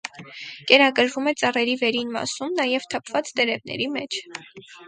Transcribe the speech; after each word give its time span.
Կերակրվում 0.71 1.29
է 1.33 1.33
ծառերի 1.41 1.77
վերին 1.83 2.15
մասում, 2.17 2.57
նաև 2.63 2.89
թափված 2.95 3.33
տերևների 3.41 3.91
մեջ։ 4.01 4.21